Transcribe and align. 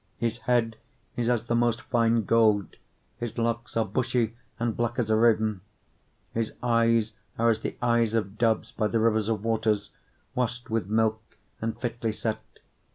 5:11 0.15 0.19
His 0.21 0.37
head 0.39 0.77
is 1.15 1.29
as 1.29 1.43
the 1.43 1.53
most 1.53 1.79
fine 1.83 2.23
gold, 2.25 2.75
his 3.19 3.37
locks 3.37 3.77
are 3.77 3.85
bushy, 3.85 4.35
and 4.59 4.75
black 4.75 4.97
as 4.97 5.11
a 5.11 5.15
raven. 5.15 5.61
5:12 6.33 6.33
His 6.33 6.53
eyes 6.63 7.13
are 7.37 7.51
as 7.51 7.59
the 7.59 7.77
eyes 7.83 8.15
of 8.15 8.39
doves 8.39 8.71
by 8.71 8.87
the 8.87 8.99
rivers 8.99 9.29
of 9.29 9.43
waters, 9.43 9.91
washed 10.33 10.71
with 10.71 10.89
milk, 10.89 11.21
and 11.61 11.79
fitly 11.79 12.11
set. 12.13 12.41